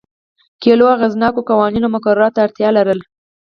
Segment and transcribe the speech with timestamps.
[0.61, 3.05] کلیو اغېزناکو قوانینو او مقرراتو ته اړتیا لرله